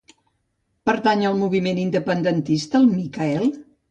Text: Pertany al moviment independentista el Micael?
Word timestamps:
Pertany 0.89 1.19
al 1.31 1.35
moviment 1.41 1.83
independentista 1.83 2.79
el 2.83 2.91
Micael? 2.97 3.49